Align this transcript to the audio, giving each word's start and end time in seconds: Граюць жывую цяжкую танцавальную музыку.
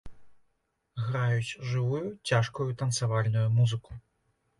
Граюць 1.07 1.57
жывую 1.73 2.01
цяжкую 2.29 2.67
танцавальную 2.81 3.45
музыку. 3.59 3.91